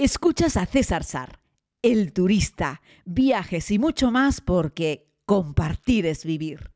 Escuchas 0.00 0.56
a 0.56 0.64
César 0.64 1.02
Sar, 1.02 1.40
el 1.82 2.12
turista, 2.12 2.82
viajes 3.04 3.72
y 3.72 3.80
mucho 3.80 4.12
más 4.12 4.40
porque 4.40 5.10
compartir 5.26 6.06
es 6.06 6.24
vivir. 6.24 6.70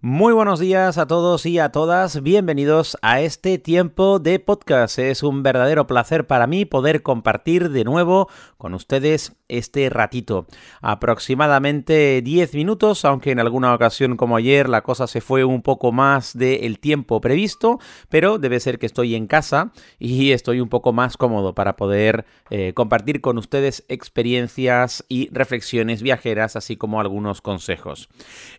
Muy 0.00 0.34
buenos 0.34 0.60
días 0.60 0.98
a 0.98 1.06
todos 1.06 1.46
y 1.46 1.58
a 1.60 1.72
todas, 1.72 2.22
bienvenidos 2.22 2.98
a 3.00 3.22
este 3.22 3.56
tiempo 3.56 4.18
de 4.18 4.38
podcast. 4.38 4.98
Es 4.98 5.22
un 5.22 5.42
verdadero 5.42 5.86
placer 5.86 6.26
para 6.26 6.46
mí 6.46 6.66
poder 6.66 7.02
compartir 7.02 7.70
de 7.70 7.84
nuevo 7.84 8.28
con 8.58 8.74
ustedes 8.74 9.32
este 9.48 9.90
ratito. 9.90 10.46
Aproximadamente 10.80 12.22
10 12.22 12.54
minutos, 12.54 13.04
aunque 13.04 13.30
en 13.30 13.40
alguna 13.40 13.74
ocasión 13.74 14.16
como 14.16 14.36
ayer 14.36 14.68
la 14.68 14.82
cosa 14.82 15.06
se 15.06 15.20
fue 15.20 15.44
un 15.44 15.62
poco 15.62 15.92
más 15.92 16.36
del 16.36 16.78
tiempo 16.78 17.20
previsto, 17.20 17.78
pero 18.08 18.38
debe 18.38 18.60
ser 18.60 18.78
que 18.78 18.86
estoy 18.86 19.14
en 19.14 19.26
casa 19.26 19.72
y 19.98 20.32
estoy 20.32 20.60
un 20.60 20.68
poco 20.68 20.92
más 20.92 21.16
cómodo 21.16 21.54
para 21.54 21.76
poder 21.76 22.24
eh, 22.50 22.72
compartir 22.74 23.20
con 23.20 23.38
ustedes 23.38 23.84
experiencias 23.88 25.04
y 25.08 25.28
reflexiones 25.30 26.02
viajeras, 26.02 26.56
así 26.56 26.76
como 26.76 27.00
algunos 27.00 27.42
consejos. 27.42 28.08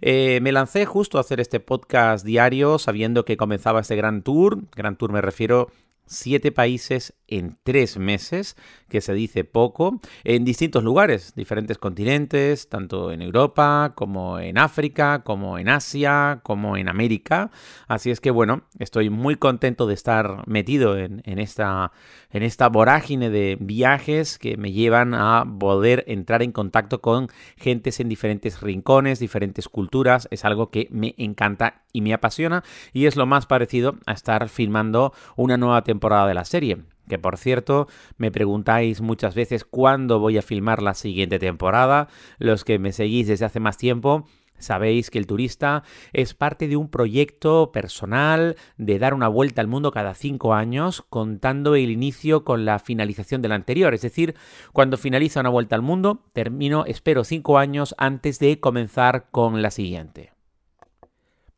Eh, 0.02 0.40
me 0.42 0.52
lancé 0.52 0.86
justo 0.86 1.18
a 1.18 1.22
hacer 1.22 1.40
este 1.40 1.60
podcast 1.60 2.26
diario 2.26 2.78
sabiendo 2.80 3.26
que 3.26 3.38
comenzaba 3.38 3.82
este 3.82 3.96
gran 3.96 4.22
tour. 4.22 4.60
Gran 4.76 4.98
tour 4.98 5.12
me 5.12 5.22
refiero 5.22 5.70
siete 6.06 6.52
países 6.52 7.14
en 7.28 7.58
tres 7.64 7.98
meses, 7.98 8.56
que 8.90 9.02
se 9.02 9.14
dice 9.14 9.44
poco, 9.44 10.00
en 10.24 10.46
distintos 10.46 10.84
lugares, 10.84 11.34
diferentes 11.36 11.78
continentes, 11.78 12.70
tanto 12.70 13.12
en 13.12 13.22
Europa 13.22 13.94
como 13.96 14.40
en 14.40 14.58
África, 14.58 15.24
como 15.24 15.58
en 15.58 15.70
Asia, 15.70 16.42
como 16.44 16.78
en 16.78 16.90
América. 16.90 17.52
Así 17.88 18.12
es 18.12 18.20
que 18.20 18.32
bueno, 18.32 18.64
estoy 18.80 19.10
muy 19.10 19.36
contento 19.36 19.88
de 19.88 19.94
estar 19.94 20.48
metido 20.48 20.98
en, 20.98 21.22
esta, 21.26 21.92
en 22.32 22.44
esta 22.44 22.70
vorágine 22.70 23.30
de 23.30 23.58
viajes 23.60 24.38
que 24.38 24.58
me 24.58 24.72
llevan 24.72 25.14
a 25.14 25.46
poder 25.60 26.04
entrar 26.08 26.44
en 26.44 26.52
contacto 26.52 27.02
con 27.02 27.28
gentes 27.58 28.00
en 28.00 28.10
diferentes 28.10 28.62
rincones, 28.62 29.20
diferentes 29.20 29.68
culturas. 29.68 30.28
Es 30.32 30.46
algo 30.46 30.70
que 30.70 30.88
me 30.92 31.16
encanta 31.18 31.84
y 31.92 32.02
me 32.02 32.14
apasiona 32.14 32.64
y 32.94 33.06
es 33.06 33.16
lo 33.16 33.26
más 33.26 33.46
parecido 33.46 33.96
a 34.06 34.14
estar 34.14 34.50
filmando 34.50 35.14
una 35.36 35.58
nueva 35.58 35.84
temporada 35.84 36.28
de 36.28 36.34
la 36.34 36.46
serie. 36.46 36.95
Que 37.08 37.20
por 37.20 37.38
cierto, 37.38 37.88
me 38.18 38.32
preguntáis 38.32 39.02
muchas 39.02 39.36
veces 39.36 39.64
cuándo 39.64 40.20
voy 40.20 40.38
a 40.38 40.42
filmar 40.42 40.82
la 40.82 40.94
siguiente 40.94 41.40
temporada. 41.40 42.08
Los 42.38 42.64
que 42.64 42.80
me 42.80 42.92
seguís 42.92 43.28
desde 43.28 43.46
hace 43.46 43.60
más 43.60 43.78
tiempo, 43.78 44.26
Sabéis 44.58 45.10
que 45.12 45.20
el 45.20 45.28
turista 45.28 45.84
es 46.14 46.34
parte 46.34 46.68
de 46.68 46.78
un 46.78 46.90
proyecto 46.90 47.72
personal 47.72 48.56
de 48.78 49.00
dar 49.00 49.14
una 49.14 49.28
vuelta 49.28 49.62
al 49.62 49.68
mundo 49.68 49.92
cada 49.92 50.14
cinco 50.14 50.54
años, 50.54 51.04
contando 51.10 51.76
el 51.76 51.92
inicio 51.92 52.44
con 52.44 52.66
la 52.66 52.80
finalización 52.80 53.42
del 53.42 53.52
anterior. 53.52 53.94
Es 53.94 54.02
decir, 54.02 54.36
cuando 54.72 54.98
finaliza 54.98 55.42
una 55.42 55.50
vuelta 55.50 55.76
al 55.76 55.82
mundo, 55.82 56.24
termino, 56.34 56.86
espero, 56.86 57.24
cinco 57.24 57.58
años 57.58 57.96
antes 57.98 58.40
de 58.40 58.60
comenzar 58.60 59.28
con 59.32 59.62
la 59.62 59.72
siguiente. 59.72 60.35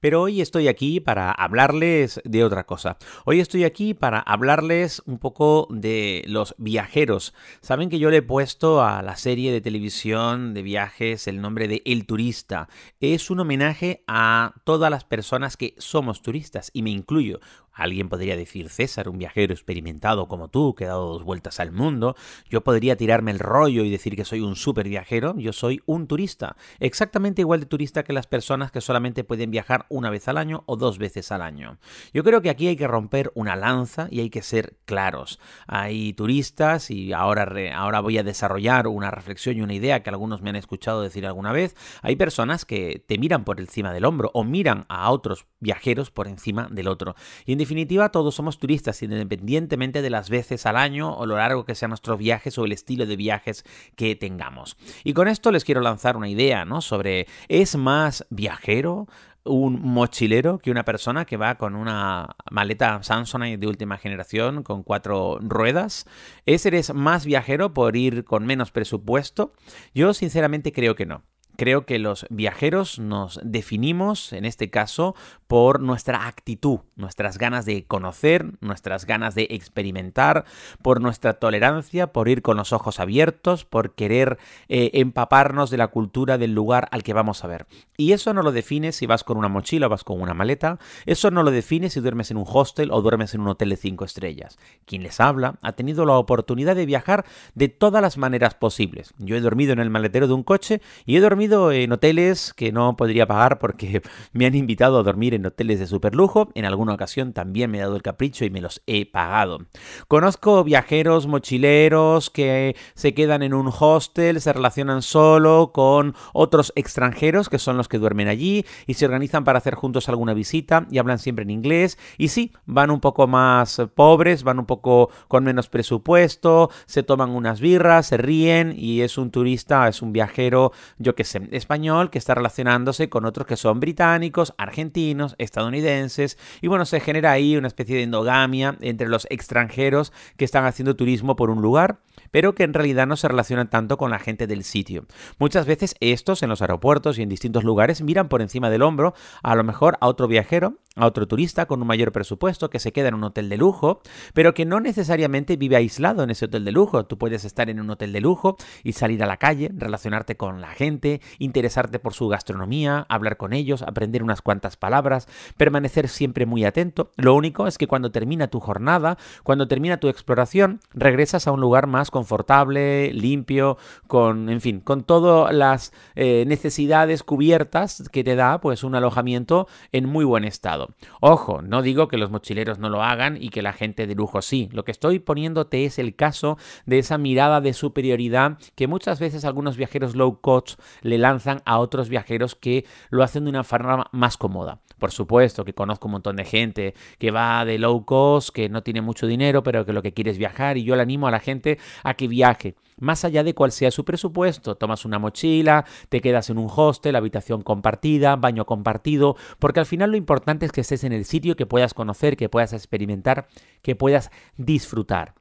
Pero 0.07 0.21
hoy 0.21 0.39
estoy 0.39 0.69
aquí 0.69 1.01
para 1.01 1.33
hablarles 1.33 2.21
de 2.23 2.45
otra 2.45 2.65
cosa. 2.65 2.97
Hoy 3.25 3.41
estoy 3.41 3.65
aquí 3.65 3.93
para 3.93 4.21
hablarles 4.21 5.01
un 5.05 5.17
poco 5.17 5.67
de 5.69 6.23
los 6.27 6.55
viajeros. 6.57 7.33
Saben 7.59 7.89
que 7.89 7.99
yo 7.99 8.09
le 8.09 8.15
he 8.15 8.21
puesto 8.21 8.81
a 8.81 9.01
la 9.01 9.17
serie 9.17 9.51
de 9.51 9.59
televisión 9.59 10.53
de 10.53 10.61
viajes 10.61 11.27
el 11.27 11.41
nombre 11.41 11.67
de 11.67 11.81
El 11.83 12.05
Turista. 12.05 12.69
Es 13.01 13.29
un 13.29 13.41
homenaje 13.41 14.05
a 14.07 14.53
todas 14.63 14.89
las 14.89 15.03
personas 15.03 15.57
que 15.57 15.75
somos 15.77 16.21
turistas 16.21 16.71
y 16.71 16.83
me 16.83 16.91
incluyo. 16.91 17.41
Alguien 17.77 18.09
podría 18.09 18.35
decir, 18.35 18.69
César, 18.69 19.07
un 19.07 19.17
viajero 19.17 19.53
experimentado 19.53 20.27
como 20.27 20.49
tú, 20.49 20.75
que 20.75 20.85
ha 20.85 20.89
dado 20.89 21.13
dos 21.13 21.23
vueltas 21.23 21.59
al 21.59 21.71
mundo. 21.71 22.15
Yo 22.49 22.63
podría 22.63 22.97
tirarme 22.97 23.31
el 23.31 23.39
rollo 23.39 23.83
y 23.83 23.89
decir 23.89 24.15
que 24.15 24.25
soy 24.25 24.41
un 24.41 24.55
súper 24.55 24.89
viajero. 24.89 25.35
Yo 25.37 25.53
soy 25.53 25.81
un 25.85 26.07
turista. 26.07 26.57
Exactamente 26.79 27.41
igual 27.41 27.61
de 27.61 27.65
turista 27.67 28.03
que 28.03 28.13
las 28.13 28.27
personas 28.27 28.71
que 28.71 28.81
solamente 28.81 29.23
pueden 29.23 29.51
viajar 29.51 29.85
una 29.89 30.09
vez 30.09 30.27
al 30.27 30.37
año 30.37 30.63
o 30.65 30.75
dos 30.75 30.97
veces 30.97 31.31
al 31.31 31.41
año. 31.41 31.77
Yo 32.13 32.23
creo 32.23 32.41
que 32.41 32.49
aquí 32.49 32.67
hay 32.67 32.75
que 32.75 32.87
romper 32.87 33.31
una 33.35 33.55
lanza 33.55 34.07
y 34.09 34.19
hay 34.19 34.29
que 34.29 34.41
ser 34.41 34.77
claros. 34.85 35.39
Hay 35.67 36.13
turistas 36.13 36.89
y 36.91 37.13
ahora, 37.13 37.47
ahora 37.75 37.99
voy 37.99 38.17
a 38.17 38.23
desarrollar 38.23 38.87
una 38.87 39.11
reflexión 39.11 39.57
y 39.57 39.61
una 39.61 39.73
idea 39.73 40.01
que 40.01 40.09
algunos 40.09 40.41
me 40.41 40.49
han 40.49 40.55
escuchado 40.55 41.01
decir 41.01 41.25
alguna 41.25 41.51
vez. 41.51 41.75
Hay 42.01 42.15
personas 42.15 42.65
que 42.65 43.03
te 43.05 43.17
miran 43.17 43.43
por 43.43 43.59
encima 43.59 43.93
del 43.93 44.05
hombro 44.05 44.31
o 44.33 44.43
miran 44.43 44.85
a 44.89 45.11
otros 45.11 45.45
viajeros 45.59 46.11
por 46.11 46.27
encima 46.27 46.67
del 46.71 46.87
otro. 46.87 47.15
Y 47.45 47.53
en 47.53 47.57
definitiva, 47.67 48.09
todos 48.09 48.33
somos 48.33 48.59
turistas, 48.59 49.03
independientemente 49.03 50.01
de 50.01 50.09
las 50.09 50.29
veces 50.29 50.65
al 50.65 50.77
año 50.77 51.13
o 51.13 51.25
lo 51.25 51.35
largo 51.35 51.65
que 51.65 51.75
sean 51.75 51.89
nuestros 51.89 52.17
viajes 52.17 52.57
o 52.57 52.63
el 52.63 52.71
estilo 52.71 53.05
de 53.05 53.17
viajes 53.17 53.65
que 53.97 54.15
tengamos. 54.15 54.77
Y 55.03 55.11
con 55.11 55.27
esto 55.27 55.51
les 55.51 55.65
quiero 55.65 55.81
lanzar 55.81 56.15
una 56.15 56.29
idea, 56.29 56.63
¿no? 56.63 56.79
Sobre, 56.79 57.27
¿es 57.49 57.75
más 57.75 58.25
viajero? 58.29 59.07
un 59.43 59.81
mochilero 59.81 60.59
que 60.59 60.71
una 60.71 60.83
persona 60.83 61.23
que 61.23 61.37
va 61.37 61.55
con 61.55 61.75
una 61.75 62.35
maleta 62.51 63.01
Samsonite 63.01 63.57
de 63.57 63.67
última 63.67 63.97
generación 63.97 64.61
con 64.61 64.83
cuatro 64.83 65.39
ruedas. 65.39 66.05
¿Es 66.45 66.65
eres 66.65 66.93
más 66.93 67.25
viajero 67.25 67.73
por 67.73 67.95
ir 67.95 68.25
con 68.25 68.45
menos 68.45 68.71
presupuesto? 68.71 69.53
Yo 69.93 70.13
sinceramente 70.13 70.73
creo 70.73 70.95
que 70.95 71.05
no. 71.05 71.23
Creo 71.57 71.87
que 71.87 71.97
los 71.97 72.27
viajeros 72.29 72.99
nos 72.99 73.39
definimos, 73.43 74.31
en 74.31 74.45
este 74.45 74.69
caso, 74.69 75.15
por 75.47 75.81
nuestra 75.81 76.27
actitud, 76.27 76.81
nuestras 76.95 77.39
ganas 77.39 77.65
de 77.65 77.85
conocer, 77.85 78.51
nuestras 78.61 79.05
ganas 79.05 79.33
de 79.33 79.47
experimentar, 79.49 80.45
por 80.83 81.01
nuestra 81.01 81.33
tolerancia, 81.33 82.13
por 82.13 82.29
ir 82.29 82.43
con 82.43 82.57
los 82.57 82.73
ojos 82.73 82.99
abiertos, 82.99 83.65
por 83.65 83.95
querer 83.95 84.37
eh, 84.69 84.91
empaparnos 84.93 85.71
de 85.71 85.77
la 85.77 85.87
cultura 85.87 86.37
del 86.37 86.53
lugar 86.53 86.87
al 86.91 87.01
que 87.01 87.13
vamos 87.13 87.43
a 87.43 87.47
ver. 87.47 87.65
Y 87.97 88.11
eso 88.11 88.35
no 88.35 88.43
lo 88.43 88.51
define 88.51 88.91
si 88.91 89.07
vas 89.07 89.23
con 89.23 89.37
una 89.37 89.47
mochila 89.47 89.87
o 89.87 89.89
vas 89.89 90.03
con 90.03 90.21
una 90.21 90.35
maleta, 90.35 90.77
eso 91.07 91.31
no 91.31 91.41
lo 91.41 91.49
define 91.49 91.89
si 91.89 92.01
duermes 92.01 92.29
en 92.29 92.37
un 92.37 92.45
hostel 92.47 92.91
o 92.91 93.01
duermes 93.01 93.33
en 93.33 93.41
un 93.41 93.47
hotel 93.47 93.69
de 93.69 93.77
cinco 93.77 94.05
estrellas. 94.05 94.59
Quien 94.85 95.01
les 95.01 95.19
habla 95.19 95.57
ha 95.63 95.71
tenido 95.71 96.05
la 96.05 96.13
oportunidad 96.13 96.75
de 96.75 96.85
viajar 96.85 97.25
de 97.55 97.67
todas 97.67 98.03
las 98.03 98.19
maneras 98.19 98.53
posibles. 98.53 99.15
Yo 99.17 99.35
he 99.35 99.41
dormido 99.41 99.73
en 99.73 99.79
el 99.79 99.89
maletero 99.89 100.27
de 100.27 100.33
un 100.33 100.43
coche 100.43 100.81
y 101.05 101.15
he 101.15 101.19
dormido 101.19 101.46
en 101.47 101.93
hoteles 101.93 102.53
que 102.53 102.73
no 102.73 102.97
podría 102.97 103.25
pagar 103.25 103.57
porque 103.57 104.01
me 104.33 104.45
han 104.45 104.55
invitado 104.55 104.99
a 104.99 105.03
dormir 105.03 105.33
en 105.33 105.45
hoteles 105.45 105.79
de 105.79 105.87
super 105.87 106.13
lujo. 106.13 106.49
En 106.55 106.65
alguna 106.65 106.93
ocasión 106.93 107.31
también 107.31 107.71
me 107.71 107.77
he 107.77 107.81
dado 107.81 107.95
el 107.95 108.01
capricho 108.01 108.43
y 108.43 108.49
me 108.49 108.59
los 108.59 108.81
he 108.85 109.05
pagado. 109.05 109.59
Conozco 110.07 110.63
viajeros 110.63 111.27
mochileros 111.27 112.29
que 112.29 112.75
se 112.95 113.13
quedan 113.13 113.43
en 113.43 113.53
un 113.53 113.71
hostel, 113.79 114.41
se 114.41 114.51
relacionan 114.51 115.01
solo 115.01 115.71
con 115.73 116.15
otros 116.33 116.73
extranjeros 116.75 117.47
que 117.49 117.59
son 117.59 117.77
los 117.77 117.87
que 117.87 117.99
duermen 117.99 118.27
allí 118.27 118.65
y 118.85 118.95
se 118.95 119.05
organizan 119.05 119.43
para 119.43 119.59
hacer 119.59 119.75
juntos 119.75 120.09
alguna 120.09 120.33
visita 120.33 120.85
y 120.91 120.97
hablan 120.97 121.19
siempre 121.19 121.43
en 121.43 121.51
inglés. 121.51 121.97
Y 122.17 122.27
sí, 122.27 122.51
van 122.65 122.91
un 122.91 122.99
poco 122.99 123.27
más 123.27 123.81
pobres, 123.95 124.43
van 124.43 124.59
un 124.59 124.65
poco 124.65 125.09
con 125.27 125.45
menos 125.45 125.69
presupuesto, 125.69 126.69
se 126.85 127.03
toman 127.03 127.29
unas 127.29 127.61
birras, 127.61 128.07
se 128.07 128.17
ríen 128.17 128.73
y 128.75 129.01
es 129.01 129.17
un 129.17 129.31
turista, 129.31 129.87
es 129.87 130.01
un 130.01 130.11
viajero, 130.11 130.71
yo 130.97 131.15
qué 131.15 131.23
sé, 131.23 131.36
español 131.51 132.09
que 132.09 132.17
está 132.17 132.35
relacionándose 132.35 133.09
con 133.09 133.25
otros 133.25 133.47
que 133.47 133.57
son 133.57 133.79
británicos, 133.79 134.53
argentinos, 134.57 135.35
estadounidenses, 135.37 136.37
y 136.61 136.67
bueno, 136.67 136.85
se 136.85 136.99
genera 136.99 137.31
ahí 137.31 137.57
una 137.57 137.67
especie 137.67 137.97
de 137.97 138.03
endogamia 138.03 138.75
entre 138.81 139.07
los 139.07 139.27
extranjeros 139.29 140.13
que 140.37 140.45
están 140.45 140.65
haciendo 140.65 140.95
turismo 140.95 141.35
por 141.35 141.49
un 141.49 141.61
lugar 141.61 141.99
pero 142.31 142.55
que 142.55 142.63
en 142.63 142.73
realidad 142.73 143.07
no 143.07 143.15
se 143.15 143.27
relacionan 143.27 143.69
tanto 143.69 143.97
con 143.97 144.11
la 144.11 144.19
gente 144.19 144.47
del 144.47 144.63
sitio. 144.63 145.05
Muchas 145.39 145.65
veces 145.65 145.95
estos 145.99 146.43
en 146.43 146.49
los 146.49 146.61
aeropuertos 146.61 147.17
y 147.17 147.23
en 147.23 147.29
distintos 147.29 147.63
lugares 147.63 148.01
miran 148.01 148.29
por 148.29 148.41
encima 148.41 148.69
del 148.69 148.81
hombro 148.81 149.13
a 149.43 149.55
lo 149.55 149.63
mejor 149.63 149.97
a 150.01 150.07
otro 150.07 150.27
viajero, 150.27 150.77
a 150.95 151.05
otro 151.05 151.27
turista 151.27 151.67
con 151.67 151.81
un 151.81 151.87
mayor 151.87 152.11
presupuesto 152.11 152.69
que 152.69 152.79
se 152.79 152.91
queda 152.91 153.09
en 153.09 153.13
un 153.13 153.23
hotel 153.23 153.49
de 153.49 153.57
lujo, 153.57 154.01
pero 154.33 154.53
que 154.53 154.65
no 154.65 154.79
necesariamente 154.79 155.55
vive 155.55 155.75
aislado 155.75 156.23
en 156.23 156.31
ese 156.31 156.45
hotel 156.45 156.65
de 156.65 156.71
lujo. 156.71 157.05
Tú 157.05 157.17
puedes 157.17 157.45
estar 157.45 157.69
en 157.69 157.79
un 157.79 157.89
hotel 157.89 158.11
de 158.11 158.21
lujo 158.21 158.57
y 158.83 158.93
salir 158.93 159.23
a 159.23 159.27
la 159.27 159.37
calle, 159.37 159.71
relacionarte 159.75 160.37
con 160.37 160.59
la 160.59 160.69
gente, 160.69 161.21
interesarte 161.39 161.99
por 161.99 162.13
su 162.13 162.27
gastronomía, 162.27 163.05
hablar 163.09 163.37
con 163.37 163.53
ellos, 163.53 163.83
aprender 163.83 164.23
unas 164.23 164.41
cuantas 164.41 164.75
palabras, 164.75 165.27
permanecer 165.55 166.07
siempre 166.07 166.45
muy 166.45 166.65
atento. 166.65 167.11
Lo 167.15 167.35
único 167.35 167.67
es 167.67 167.77
que 167.77 167.87
cuando 167.87 168.11
termina 168.11 168.47
tu 168.47 168.59
jornada, 168.59 169.17
cuando 169.43 169.67
termina 169.67 169.97
tu 169.97 170.09
exploración, 170.09 170.79
regresas 170.93 171.47
a 171.47 171.51
un 171.51 171.61
lugar 171.61 171.87
más 171.87 172.11
confortable, 172.17 173.13
limpio, 173.13 173.77
con, 174.07 174.49
en 174.49 174.59
fin, 174.59 174.79
con 174.79 175.03
todas 175.03 175.53
las 175.53 175.93
eh, 176.15 176.45
necesidades 176.47 177.21
cubiertas 177.21 178.09
que 178.11 178.23
te 178.23 178.35
da 178.35 178.59
pues 178.59 178.83
un 178.83 178.95
alojamiento 178.95 179.67
en 179.91 180.09
muy 180.09 180.25
buen 180.25 180.43
estado. 180.43 180.95
Ojo, 181.21 181.61
no 181.61 181.83
digo 181.83 182.07
que 182.07 182.17
los 182.17 182.31
mochileros 182.31 182.79
no 182.79 182.89
lo 182.89 183.03
hagan 183.03 183.37
y 183.39 183.49
que 183.49 183.61
la 183.61 183.71
gente 183.71 184.07
de 184.07 184.15
lujo 184.15 184.41
sí. 184.41 184.67
Lo 184.71 184.83
que 184.83 184.89
estoy 184.89 185.19
poniéndote 185.19 185.85
es 185.85 185.99
el 185.99 186.15
caso 186.15 186.57
de 186.87 186.97
esa 186.97 187.19
mirada 187.19 187.61
de 187.61 187.73
superioridad 187.73 188.57
que 188.73 188.87
muchas 188.87 189.19
veces 189.19 189.45
algunos 189.45 189.77
viajeros 189.77 190.15
low 190.15 190.41
cost 190.41 190.79
le 191.03 191.19
lanzan 191.19 191.61
a 191.65 191.77
otros 191.77 192.09
viajeros 192.09 192.55
que 192.55 192.83
lo 193.11 193.21
hacen 193.21 193.43
de 193.43 193.51
una 193.51 193.63
forma 193.63 194.07
más 194.11 194.37
cómoda. 194.37 194.79
Por 194.97 195.11
supuesto 195.11 195.63
que 195.63 195.75
conozco 195.75 196.07
un 196.07 196.13
montón 196.13 196.37
de 196.37 196.45
gente 196.45 196.95
que 197.19 197.29
va 197.29 197.63
de 197.63 197.77
low 197.77 198.05
cost, 198.05 198.49
que 198.49 198.69
no 198.69 198.81
tiene 198.81 199.01
mucho 199.01 199.27
dinero, 199.27 199.61
pero 199.61 199.85
que 199.85 199.93
lo 199.93 200.01
que 200.01 200.13
quiere 200.13 200.31
es 200.31 200.39
viajar 200.39 200.77
y 200.77 200.83
yo 200.83 200.95
le 200.95 201.03
animo 201.03 201.27
a 201.27 201.31
la 201.31 201.39
gente 201.39 201.77
a 202.07 202.13
que 202.13 202.29
viaje. 202.29 202.75
Más 202.99 203.25
allá 203.25 203.43
de 203.43 203.53
cuál 203.53 203.73
sea 203.73 203.91
su 203.91 204.05
presupuesto, 204.05 204.75
tomas 204.75 205.03
una 205.03 205.19
mochila, 205.19 205.85
te 206.07 206.21
quedas 206.21 206.49
en 206.49 206.57
un 206.57 206.71
hostel, 206.73 207.17
habitación 207.17 207.61
compartida, 207.61 208.37
baño 208.37 208.65
compartido, 208.65 209.35
porque 209.59 209.81
al 209.81 209.85
final 209.85 210.11
lo 210.11 210.17
importante 210.17 210.65
es 210.65 210.71
que 210.71 210.81
estés 210.81 211.03
en 211.03 211.11
el 211.11 211.25
sitio, 211.25 211.57
que 211.57 211.65
puedas 211.65 211.93
conocer, 211.93 212.37
que 212.37 212.47
puedas 212.47 212.71
experimentar, 212.71 213.49
que 213.81 213.97
puedas 213.97 214.31
disfrutar. 214.55 215.35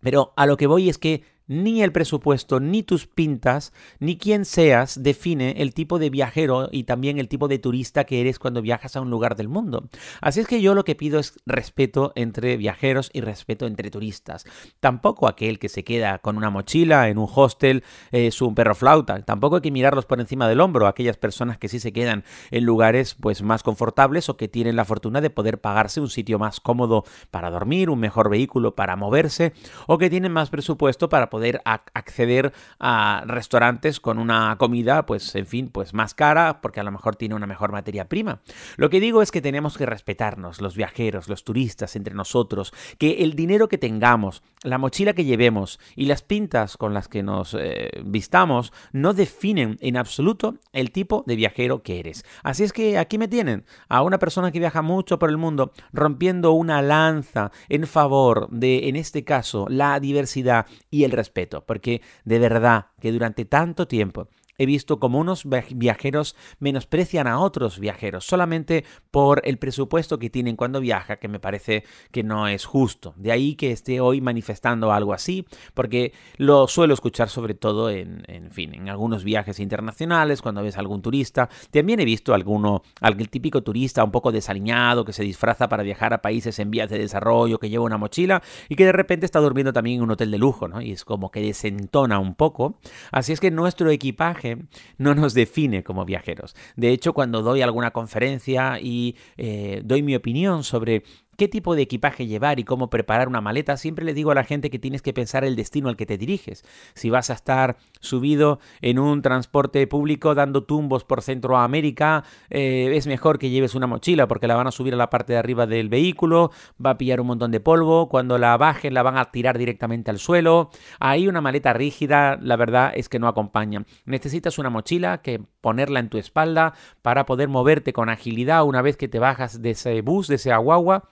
Pero 0.00 0.34
a 0.36 0.44
lo 0.44 0.58
que 0.58 0.66
voy 0.66 0.90
es 0.90 0.98
que 0.98 1.24
ni 1.52 1.82
el 1.82 1.92
presupuesto, 1.92 2.60
ni 2.60 2.82
tus 2.82 3.06
pintas, 3.06 3.72
ni 4.00 4.16
quién 4.16 4.44
seas 4.44 5.02
define 5.02 5.54
el 5.58 5.74
tipo 5.74 5.98
de 5.98 6.10
viajero 6.10 6.68
y 6.72 6.84
también 6.84 7.18
el 7.18 7.28
tipo 7.28 7.48
de 7.48 7.58
turista 7.58 8.04
que 8.04 8.20
eres 8.20 8.38
cuando 8.38 8.62
viajas 8.62 8.96
a 8.96 9.00
un 9.00 9.10
lugar 9.10 9.36
del 9.36 9.48
mundo. 9.48 9.88
Así 10.20 10.40
es 10.40 10.46
que 10.46 10.62
yo 10.62 10.74
lo 10.74 10.84
que 10.84 10.94
pido 10.94 11.20
es 11.20 11.34
respeto 11.46 12.12
entre 12.14 12.56
viajeros 12.56 13.10
y 13.12 13.20
respeto 13.20 13.66
entre 13.66 13.90
turistas. 13.90 14.44
Tampoco 14.80 15.28
aquel 15.28 15.58
que 15.58 15.68
se 15.68 15.84
queda 15.84 16.18
con 16.18 16.36
una 16.36 16.50
mochila 16.50 17.08
en 17.08 17.18
un 17.18 17.28
hostel 17.32 17.84
es 18.10 18.40
un 18.40 18.54
perro 18.54 18.74
flauta. 18.74 19.20
Tampoco 19.22 19.56
hay 19.56 19.62
que 19.62 19.70
mirarlos 19.70 20.06
por 20.06 20.20
encima 20.20 20.48
del 20.48 20.60
hombro, 20.60 20.86
aquellas 20.86 21.18
personas 21.18 21.58
que 21.58 21.68
sí 21.68 21.78
se 21.78 21.92
quedan 21.92 22.24
en 22.50 22.64
lugares 22.64 23.14
pues 23.14 23.42
más 23.42 23.62
confortables 23.62 24.28
o 24.28 24.36
que 24.36 24.48
tienen 24.48 24.76
la 24.76 24.84
fortuna 24.84 25.20
de 25.20 25.30
poder 25.30 25.60
pagarse 25.60 26.00
un 26.00 26.08
sitio 26.08 26.38
más 26.38 26.60
cómodo 26.60 27.04
para 27.30 27.50
dormir, 27.50 27.90
un 27.90 28.00
mejor 28.00 28.30
vehículo 28.30 28.74
para 28.74 28.96
moverse 28.96 29.52
o 29.86 29.98
que 29.98 30.08
tienen 30.08 30.32
más 30.32 30.50
presupuesto 30.50 31.08
para 31.08 31.28
poder 31.28 31.41
acceder 31.64 32.52
a 32.78 33.24
restaurantes 33.26 34.00
con 34.00 34.18
una 34.18 34.56
comida, 34.58 35.06
pues 35.06 35.34
en 35.34 35.46
fin, 35.46 35.68
pues 35.68 35.94
más 35.94 36.14
cara, 36.14 36.60
porque 36.60 36.80
a 36.80 36.84
lo 36.84 36.92
mejor 36.92 37.16
tiene 37.16 37.34
una 37.34 37.46
mejor 37.46 37.72
materia 37.72 38.08
prima. 38.08 38.40
Lo 38.76 38.90
que 38.90 39.00
digo 39.00 39.22
es 39.22 39.30
que 39.30 39.40
tenemos 39.40 39.76
que 39.76 39.86
respetarnos, 39.86 40.60
los 40.60 40.76
viajeros, 40.76 41.28
los 41.28 41.44
turistas, 41.44 41.96
entre 41.96 42.14
nosotros, 42.14 42.72
que 42.98 43.22
el 43.22 43.34
dinero 43.34 43.68
que 43.68 43.78
tengamos, 43.78 44.42
la 44.62 44.78
mochila 44.78 45.12
que 45.12 45.24
llevemos 45.24 45.80
y 45.96 46.06
las 46.06 46.22
pintas 46.22 46.76
con 46.76 46.94
las 46.94 47.08
que 47.08 47.22
nos 47.22 47.54
eh, 47.58 47.90
vistamos 48.04 48.72
no 48.92 49.12
definen 49.12 49.76
en 49.80 49.96
absoluto 49.96 50.56
el 50.72 50.92
tipo 50.92 51.24
de 51.26 51.36
viajero 51.36 51.82
que 51.82 51.98
eres. 51.98 52.24
Así 52.42 52.64
es 52.64 52.72
que 52.72 52.98
aquí 52.98 53.18
me 53.18 53.28
tienen, 53.28 53.64
a 53.88 54.02
una 54.02 54.18
persona 54.18 54.52
que 54.52 54.58
viaja 54.58 54.82
mucho 54.82 55.18
por 55.18 55.30
el 55.30 55.36
mundo, 55.36 55.72
rompiendo 55.92 56.52
una 56.52 56.82
lanza 56.82 57.50
en 57.68 57.86
favor 57.86 58.48
de, 58.50 58.88
en 58.88 58.96
este 58.96 59.24
caso, 59.24 59.66
la 59.68 59.98
diversidad 60.00 60.66
y 60.90 61.04
el 61.04 61.10
respeto, 61.22 61.64
porque 61.64 62.02
de 62.24 62.38
verdad 62.38 62.86
que 63.00 63.12
durante 63.12 63.44
tanto 63.44 63.86
tiempo 63.86 64.28
he 64.62 64.66
visto 64.66 64.98
como 64.98 65.18
unos 65.18 65.44
viajeros 65.44 66.36
menosprecian 66.58 67.26
a 67.26 67.40
otros 67.40 67.78
viajeros 67.78 68.24
solamente 68.24 68.84
por 69.10 69.42
el 69.44 69.58
presupuesto 69.58 70.18
que 70.18 70.30
tienen 70.30 70.56
cuando 70.56 70.80
viaja, 70.80 71.16
que 71.16 71.28
me 71.28 71.40
parece 71.40 71.84
que 72.10 72.22
no 72.22 72.48
es 72.48 72.64
justo. 72.64 73.14
De 73.16 73.32
ahí 73.32 73.54
que 73.54 73.72
esté 73.72 74.00
hoy 74.00 74.20
manifestando 74.20 74.92
algo 74.92 75.12
así, 75.12 75.44
porque 75.74 76.12
lo 76.36 76.68
suelo 76.68 76.94
escuchar 76.94 77.28
sobre 77.28 77.54
todo 77.54 77.90
en, 77.90 78.24
fin, 78.50 78.74
en 78.74 78.88
algunos 78.88 79.24
viajes 79.24 79.60
internacionales, 79.60 80.42
cuando 80.42 80.62
ves 80.62 80.76
a 80.76 80.80
algún 80.80 81.02
turista. 81.02 81.48
También 81.70 82.00
he 82.00 82.04
visto 82.04 82.34
alguno, 82.34 82.82
algún 83.00 83.26
típico 83.26 83.62
turista 83.62 84.04
un 84.04 84.10
poco 84.10 84.32
desaliñado 84.32 85.04
que 85.04 85.12
se 85.12 85.22
disfraza 85.22 85.68
para 85.68 85.82
viajar 85.82 86.14
a 86.14 86.22
países 86.22 86.58
en 86.58 86.70
vías 86.70 86.88
de 86.88 86.98
desarrollo, 86.98 87.58
que 87.58 87.68
lleva 87.68 87.84
una 87.84 87.98
mochila 87.98 88.42
y 88.68 88.76
que 88.76 88.84
de 88.84 88.92
repente 88.92 89.26
está 89.26 89.40
durmiendo 89.40 89.72
también 89.72 89.98
en 89.98 90.02
un 90.02 90.10
hotel 90.12 90.30
de 90.30 90.38
lujo, 90.38 90.68
¿no? 90.68 90.80
Y 90.80 90.92
es 90.92 91.04
como 91.04 91.30
que 91.30 91.40
desentona 91.40 92.18
un 92.18 92.34
poco. 92.34 92.78
Así 93.10 93.32
es 93.32 93.40
que 93.40 93.50
nuestro 93.50 93.90
equipaje 93.90 94.51
no 94.98 95.14
nos 95.14 95.34
define 95.34 95.82
como 95.82 96.04
viajeros. 96.04 96.54
De 96.76 96.90
hecho, 96.90 97.12
cuando 97.12 97.42
doy 97.42 97.62
alguna 97.62 97.90
conferencia 97.90 98.78
y 98.80 99.16
eh, 99.36 99.82
doy 99.84 100.02
mi 100.02 100.14
opinión 100.14 100.64
sobre 100.64 101.04
qué 101.42 101.48
tipo 101.48 101.74
de 101.74 101.82
equipaje 101.82 102.28
llevar 102.28 102.60
y 102.60 102.64
cómo 102.64 102.88
preparar 102.88 103.26
una 103.26 103.40
maleta, 103.40 103.76
siempre 103.76 104.04
le 104.04 104.14
digo 104.14 104.30
a 104.30 104.34
la 104.36 104.44
gente 104.44 104.70
que 104.70 104.78
tienes 104.78 105.02
que 105.02 105.12
pensar 105.12 105.42
el 105.42 105.56
destino 105.56 105.88
al 105.88 105.96
que 105.96 106.06
te 106.06 106.16
diriges. 106.16 106.64
Si 106.94 107.10
vas 107.10 107.30
a 107.30 107.32
estar 107.32 107.78
subido 107.98 108.60
en 108.80 109.00
un 109.00 109.22
transporte 109.22 109.84
público 109.88 110.36
dando 110.36 110.62
tumbos 110.62 111.02
por 111.02 111.20
Centroamérica, 111.20 112.22
eh, 112.48 112.92
es 112.94 113.08
mejor 113.08 113.40
que 113.40 113.50
lleves 113.50 113.74
una 113.74 113.88
mochila 113.88 114.28
porque 114.28 114.46
la 114.46 114.54
van 114.54 114.68
a 114.68 114.70
subir 114.70 114.94
a 114.94 114.96
la 114.96 115.10
parte 115.10 115.32
de 115.32 115.40
arriba 115.40 115.66
del 115.66 115.88
vehículo, 115.88 116.52
va 116.78 116.90
a 116.90 116.96
pillar 116.96 117.20
un 117.20 117.26
montón 117.26 117.50
de 117.50 117.58
polvo, 117.58 118.08
cuando 118.08 118.38
la 118.38 118.56
bajen 118.56 118.94
la 118.94 119.02
van 119.02 119.18
a 119.18 119.32
tirar 119.32 119.58
directamente 119.58 120.12
al 120.12 120.20
suelo. 120.20 120.70
Ahí 121.00 121.26
una 121.26 121.40
maleta 121.40 121.72
rígida, 121.72 122.38
la 122.40 122.54
verdad 122.54 122.92
es 122.94 123.08
que 123.08 123.18
no 123.18 123.26
acompaña. 123.26 123.84
Necesitas 124.04 124.60
una 124.60 124.70
mochila 124.70 125.22
que 125.22 125.42
ponerla 125.60 125.98
en 125.98 126.08
tu 126.08 126.18
espalda 126.18 126.74
para 127.02 127.26
poder 127.26 127.48
moverte 127.48 127.92
con 127.92 128.10
agilidad 128.10 128.62
una 128.62 128.80
vez 128.80 128.96
que 128.96 129.08
te 129.08 129.18
bajas 129.18 129.60
de 129.60 129.70
ese 129.70 130.02
bus, 130.02 130.28
de 130.28 130.36
ese 130.36 130.52
aguagua 130.52 131.08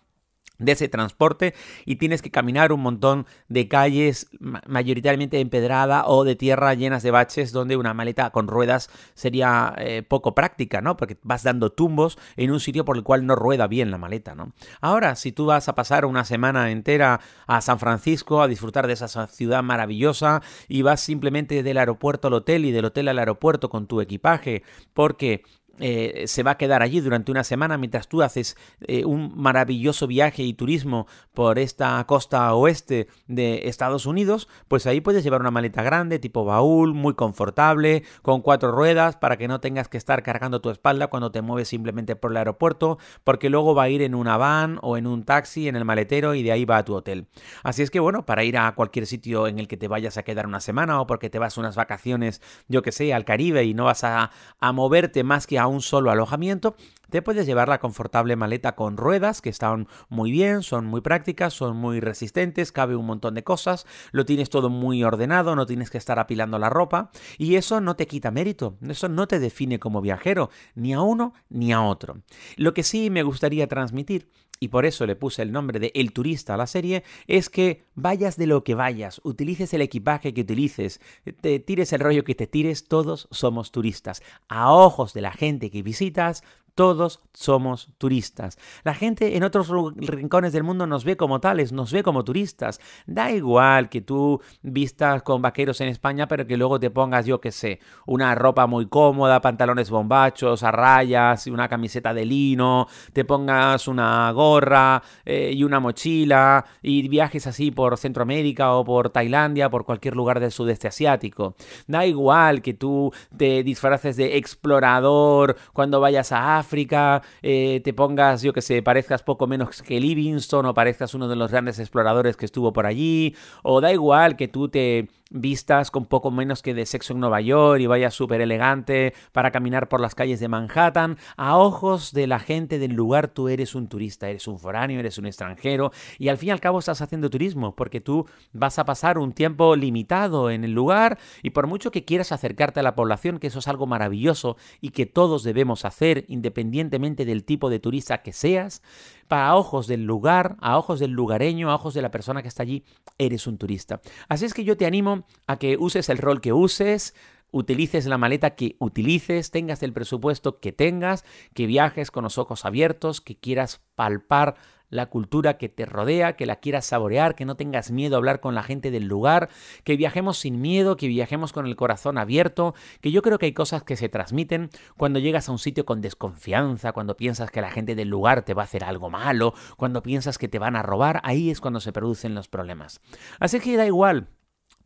de 0.61 0.73
ese 0.73 0.89
transporte 0.89 1.55
y 1.85 1.97
tienes 1.97 2.23
que 2.23 2.31
caminar 2.31 2.73
un 2.73 2.81
montón 2.81 3.27
de 3.49 3.67
calles 3.67 4.29
mayoritariamente 4.39 5.41
empedrada 5.41 6.07
o 6.07 6.25
de 6.25 6.37
tierra 6.37 6.75
llenas 6.75 7.03
de 7.03 7.11
baches 7.11 7.53
donde 7.53 7.77
una 7.77 7.95
maleta 7.95 8.31
con 8.31 8.47
ruedas 8.47 8.91
sería 9.15 9.75
eh, 9.79 10.03
poco 10.03 10.35
práctica, 10.35 10.81
¿no? 10.81 10.97
Porque 10.97 11.19
vas 11.23 11.43
dando 11.43 11.71
tumbos 11.71 12.19
en 12.37 12.51
un 12.51 12.61
sitio 12.61 12.85
por 12.85 12.97
el 12.97 13.03
cual 13.03 13.27
no 13.27 13.35
rueda 13.35 13.67
bien 13.67 13.91
la 13.91 13.99
maleta, 13.99 14.35
¿no? 14.35 14.53
Ahora, 14.81 15.17
si 15.17 15.33
tú 15.33 15.47
vas 15.47 15.69
a 15.69 15.75
pasar 15.75 16.05
una 16.05 16.25
semana 16.25 16.71
entera 16.71 17.21
a 17.47 17.61
San 17.61 17.79
Francisco 17.79 18.43
a 18.43 18.49
disfrutar 18.49 18.87
de 18.87 18.93
esa 18.93 19.27
ciudad 19.27 19.63
maravillosa 19.63 20.43
y 20.69 20.83
vas 20.83 21.01
simplemente 21.01 21.63
del 21.63 21.79
aeropuerto 21.79 22.29
al 22.29 22.35
hotel 22.35 22.65
y 22.65 22.73
del 22.73 22.85
hotel 22.85 23.09
al 23.09 23.19
aeropuerto 23.19 23.69
con 23.71 23.87
tu 23.87 24.01
equipaje 24.01 24.63
porque 24.93 25.43
eh, 25.79 26.25
se 26.27 26.43
va 26.43 26.53
a 26.53 26.59
quedar 26.59 26.83
allí 26.83 27.01
durante 27.01 27.31
una 27.31 27.45
semana 27.45 27.79
mientras 27.79 28.09
tú 28.09 28.23
haces 28.23 28.57
eh, 28.83 29.05
un 29.05 29.33
maravilloso 29.37 30.07
viaje 30.07 30.43
y 30.43 30.53
turismo 30.53 31.07
por 31.33 31.59
esta 31.59 32.05
costa 32.07 32.53
oeste 32.55 33.09
de 33.27 33.69
Estados 33.69 34.07
Unidos, 34.07 34.49
pues 34.69 34.87
ahí 34.87 35.01
puedes 35.01 35.25
llevar 35.25 35.41
una 35.41 35.51
maleta 35.51 35.83
grande, 35.83 36.19
tipo 36.19 36.45
baúl, 36.45 36.95
muy 36.95 37.15
confortable, 37.15 38.05
con 38.23 38.43
cuatro 38.43 38.73
ruedas, 38.73 39.17
para 39.17 39.37
que 39.37 39.49
no 39.49 39.61
tengas 39.61 39.89
que 39.89 39.97
estar 39.97 40.23
cargando 40.23 40.61
tu 40.61 40.71
espalda 40.71 41.07
cuando 41.07 41.31
te 41.31 41.43
mueves 41.43 41.69
simplemente 41.69 42.17
por 42.17 42.31
el 42.31 42.37
aeropuerto, 42.37 42.99
porque 43.25 43.49
luego 43.49 43.75
va 43.75 43.85
a 43.85 43.89
ir 43.89 44.03
en 44.03 44.15
una 44.15 44.37
van 44.37 44.79
o 44.83 44.97
en 44.97 45.07
un 45.07 45.25
taxi 45.25 45.69
en 45.69 45.77
el 45.77 45.85
maletero 45.85 46.35
y 46.35 46.43
de 46.43 46.53
ahí 46.53 46.65
va 46.65 46.79
a 46.79 46.85
tu 46.85 46.95
hotel. 46.95 47.27
Así 47.63 47.83
es 47.83 47.91
que 47.91 48.01
bueno, 48.01 48.27
para 48.27 48.45
ir 48.45 48.59
a 48.59 48.75
cualquier 48.75 49.07
sitio 49.07 49.47
en 49.47 49.59
el 49.59 49.69
que 49.69 49.77
te 49.77 49.89
vayas 49.89 50.19
a 50.19 50.23
quedar 50.23 50.47
una 50.47 50.61
semana 50.61 51.01
o 51.01 51.07
porque 51.07 51.31
te 51.31 51.39
vas 51.39 51.57
unas 51.57 51.77
vacaciones, 51.77 52.43
yo 52.69 52.83
que 52.83 52.93
sé, 52.93 53.15
al 53.15 53.25
Caribe 53.25 53.65
y 53.65 53.75
no 53.75 53.85
vas 53.85 54.05
a, 54.05 54.31
a 54.59 54.73
moverte 54.73 55.25
más 55.25 55.47
que 55.47 55.59
a 55.59 55.67
un 55.71 55.81
solo 55.81 56.11
alojamiento, 56.11 56.77
te 57.09 57.23
puedes 57.23 57.47
llevar 57.47 57.69
la 57.69 57.81
confortable 57.81 58.37
maleta 58.37 58.77
con 58.77 58.97
ruedas 58.97 59.41
que 59.41 59.51
están 59.51 59.89
muy 60.09 60.31
bien, 60.31 60.63
son 60.63 60.87
muy 60.87 61.01
prácticas, 61.01 61.55
son 61.55 61.77
muy 61.77 62.01
resistentes, 62.01 62.73
cabe 62.73 62.97
un 62.97 63.07
montón 63.07 63.35
de 63.35 63.45
cosas, 63.45 63.87
lo 64.13 64.25
tienes 64.25 64.51
todo 64.51 64.71
muy 64.71 65.03
ordenado, 65.03 65.57
no 65.57 65.67
tienes 65.67 65.91
que 65.91 65.99
estar 65.99 66.19
apilando 66.19 66.59
la 66.59 66.71
ropa 66.71 67.11
y 67.39 67.57
eso 67.57 67.81
no 67.81 67.97
te 67.97 68.07
quita 68.07 68.31
mérito, 68.31 68.77
eso 68.89 69.09
no 69.09 69.27
te 69.27 69.39
define 69.39 69.79
como 69.79 70.01
viajero, 70.01 70.51
ni 70.75 70.93
a 70.93 71.01
uno 71.01 71.35
ni 71.49 71.73
a 71.73 71.83
otro. 71.83 72.23
Lo 72.57 72.75
que 72.75 72.83
sí 72.83 73.11
me 73.11 73.23
gustaría 73.23 73.67
transmitir 73.67 74.29
y 74.61 74.69
por 74.69 74.85
eso 74.85 75.07
le 75.07 75.17
puse 75.17 75.41
el 75.41 75.53
nombre 75.53 75.81
de 75.81 75.91
El 75.95 76.13
Turista 76.13 76.53
a 76.55 76.57
la 76.59 76.67
serie, 76.67 77.03
es 77.27 77.49
que 77.49 77.87
vayas 77.95 78.37
de 78.37 78.47
lo 78.47 78.63
que 78.63 78.75
vayas, 78.75 79.21
utilices 79.25 79.73
el 79.73 79.81
equipaje 79.81 80.35
que 80.35 80.43
utilices, 80.43 81.01
te 81.41 81.59
tires 81.61 81.95
el 81.95 82.01
rollo 82.01 82.25
que 82.25 82.35
te 82.35 82.47
tires, 82.47 82.87
todos 82.87 83.27
somos 83.31 83.73
turistas. 83.73 84.23
A 84.49 84.73
ojos 84.73 85.15
de 85.15 85.23
la 85.23 85.33
gente 85.33 85.71
que 85.71 85.83
visitas, 85.83 86.45
todos 86.75 87.21
somos 87.33 87.91
turistas. 87.99 88.59
La 88.85 88.95
gente 88.95 89.37
en 89.37 89.45
otros 89.45 89.71
rincones 89.97 90.53
del 90.53 90.63
mundo 90.63 90.87
nos 90.87 91.05
ve 91.05 91.17
como 91.17 91.41
tales, 91.41 91.73
nos 91.73 91.93
ve 91.93 92.03
como 92.03 92.25
turistas. 92.25 92.81
Da 93.07 93.31
igual 93.31 93.89
que 93.89 94.01
tú 94.01 94.41
vistas 94.63 95.23
con 95.23 95.43
vaqueros 95.43 95.81
en 95.81 95.89
España, 95.89 96.29
pero 96.29 96.47
que 96.47 96.57
luego 96.57 96.81
te 96.81 96.91
pongas, 96.91 97.27
yo 97.27 97.41
qué 97.41 97.53
sé, 97.53 97.81
una 98.07 98.35
ropa 98.35 98.67
muy 98.67 98.87
cómoda, 98.87 99.41
pantalones 99.41 99.91
bombachos, 99.91 100.63
a 100.63 100.71
rayas, 100.71 101.47
una 101.47 101.69
camiseta 101.69 102.15
de 102.15 102.25
lino, 102.25 102.87
te 103.13 103.25
pongas 103.25 103.89
una 103.89 104.31
gorra 104.33 105.03
eh, 105.25 105.53
y 105.55 105.65
una 105.65 105.81
mochila 105.81 106.65
y 106.83 107.09
viajes 107.09 107.47
así 107.47 107.71
por 107.71 107.97
Centroamérica 107.97 108.73
o 108.73 108.85
por 108.85 109.11
Tailandia, 109.11 109.71
por 109.71 109.85
cualquier 109.85 110.17
lugar 110.17 110.41
del 110.41 110.53
sudeste 110.53 110.89
asiático. 110.89 111.55
Da 111.87 112.07
igual 112.07 112.63
que 112.63 112.75
tú 112.75 113.13
te 113.37 113.63
disfraces 113.63 114.17
de 114.17 114.37
explorador 114.37 115.57
cuando 115.73 116.01
vayas 116.01 116.33
a 116.33 116.59
África, 116.61 117.23
eh, 117.43 117.81
te 117.83 117.93
pongas, 117.93 118.43
yo 118.43 118.53
que 118.53 118.63
sé, 118.63 118.83
parezcas 118.83 119.23
poco 119.23 119.47
menos 119.47 119.83
que 119.83 120.01
Livingston 120.01 120.67
o 120.67 120.75
parezcas 120.75 121.15
uno 121.15 121.29
de 121.29 121.37
los 121.37 121.51
grandes 121.51 121.79
exploradores 121.79 122.37
que 122.37 122.47
estuvo 122.47 122.73
por 122.73 122.87
allí, 122.87 123.35
o 123.63 123.81
da 123.81 123.93
igual 123.93 124.37
que 124.37 124.49
tú 124.49 124.69
te 124.69 125.09
vistas 125.31 125.91
con 125.91 126.07
poco 126.07 126.31
menos 126.31 126.61
que 126.63 126.75
de 126.75 126.85
sexo 126.87 127.13
en 127.13 127.21
Nueva 127.21 127.41
York 127.41 127.81
y 127.81 127.87
vayas 127.87 128.15
súper 128.15 128.41
elegante 128.41 129.15
para 129.33 129.51
caminar 129.51 129.89
por 129.89 130.01
las 130.01 130.15
calles 130.15 130.41
de 130.41 130.49
Manhattan, 130.49 131.19
a 131.37 131.57
ojos 131.57 132.13
de 132.13 132.27
la 132.27 132.41
gente 132.41 132.79
del 132.79 132.93
lugar 132.93 133.29
tú 133.29 133.49
eres 133.49 133.75
un 133.75 133.89
turista, 133.89 134.29
eres 134.29 134.49
un 134.49 134.59
foráneo, 134.59 135.01
eres 135.01 135.19
un 135.19 135.27
extranjero 135.27 135.93
y 136.19 136.29
al 136.29 136.37
fin 136.37 136.49
y 136.49 136.53
al 136.53 136.61
cabo 136.61 136.81
estás 136.81 137.01
haciendo 137.01 137.31
turismo 137.31 137.75
porque 137.75 138.01
tú 138.01 138.27
vas 138.53 138.79
a 138.79 138.85
pasar 138.85 139.19
un 139.19 139.33
tiempo 139.33 139.77
limitado 139.77 140.51
en 140.51 140.65
el 140.65 140.73
lugar 140.73 141.19
y 141.43 141.51
por 141.51 141.67
mucho 141.67 141.91
que 141.91 142.05
quieras 142.05 142.33
acercarte 142.33 142.81
a 142.81 142.83
la 142.83 142.95
población, 142.95 143.39
que 143.39 143.47
eso 143.47 143.61
es 143.61 143.69
algo 143.69 143.87
maravilloso 143.87 144.57
y 144.81 144.91
que 144.91 145.07
todos 145.07 145.45
debemos 145.45 145.85
hacer 145.85 146.25
independientemente 146.29 147.25
del 147.25 147.45
tipo 147.45 147.71
de 147.71 147.79
turista 147.79 148.23
que 148.23 148.33
seas, 148.33 148.83
para 149.31 149.55
ojos 149.55 149.87
del 149.87 150.07
lugar, 150.07 150.57
a 150.61 150.77
ojos 150.77 150.99
del 150.99 151.13
lugareño, 151.13 151.71
a 151.71 151.77
ojos 151.77 151.95
de 151.95 152.03
la 152.03 152.11
persona 152.11 152.43
que 152.43 152.49
está 152.49 152.65
allí, 152.65 152.83
eres 153.17 153.47
un 153.47 153.59
turista. 153.59 154.01
Así 154.29 154.45
es 154.45 154.55
que 154.55 154.65
yo 154.65 154.77
te 154.77 154.87
animo 154.87 155.25
a 155.47 155.57
que 155.57 155.77
uses 155.79 156.09
el 156.09 156.19
rol 156.19 156.41
que 156.41 156.53
uses, 156.53 157.15
utilices 157.53 158.07
la 158.07 158.19
maleta 158.19 158.57
que 158.57 158.75
utilices, 158.81 159.53
tengas 159.53 159.85
el 159.85 159.93
presupuesto 159.93 160.59
que 160.59 160.73
tengas, 160.73 161.25
que 161.55 161.69
viajes 161.69 162.11
con 162.11 162.25
los 162.25 162.39
ojos 162.39 162.65
abiertos, 162.65 163.21
que 163.21 163.37
quieras 163.37 163.81
palpar 163.95 164.57
la 164.91 165.07
cultura 165.07 165.57
que 165.57 165.69
te 165.69 165.87
rodea, 165.87 166.35
que 166.35 166.47
la 166.47 166.57
quieras 166.57 166.85
saborear, 166.85 167.35
que 167.35 167.45
no 167.45 167.57
tengas 167.57 167.91
miedo 167.91 168.17
a 168.17 168.19
hablar 168.19 168.41
con 168.41 168.55
la 168.55 168.63
gente 168.63 168.91
del 168.91 169.07
lugar, 169.07 169.49
que 169.85 169.97
viajemos 169.97 170.39
sin 170.39 170.61
miedo, 170.61 170.97
que 170.97 171.09
viajemos 171.09 171.53
con 171.53 171.67
el 171.67 171.77
corazón 171.77 172.19
abierto, 172.19 172.75
que 173.01 173.11
yo 173.11 173.23
creo 173.23 173.39
que 173.39 173.47
hay 173.47 173.53
cosas 173.53 173.83
que 173.83 173.97
se 173.97 174.09
transmiten 174.09 174.71
cuando 174.97 175.19
llegas 175.19 175.49
a 175.49 175.53
un 175.53 175.59
sitio 175.59 175.85
con 175.85 176.01
desconfianza, 176.01 176.93
cuando 176.93 177.17
piensas 177.17 177.51
que 177.51 177.61
la 177.61 177.71
gente 177.71 177.95
del 177.95 178.09
lugar 178.09 178.43
te 178.43 178.55
va 178.55 178.63
a 178.63 178.65
hacer 178.65 178.85
algo 178.85 179.11
malo, 179.11 179.55
cuando 179.77 180.03
piensas 180.03 180.39
que 180.39 180.49
te 180.49 180.59
van 180.59 180.77
a 180.77 180.83
robar, 180.83 181.21
ahí 181.25 181.51
es 181.51 181.61
cuando 181.61 181.81
se 181.81 181.93
producen 181.93 182.35
los 182.35 182.49
problemas. 182.49 183.01
Así 183.39 183.61
que 183.61 183.77
da 183.77 183.87
igual, 183.87 184.29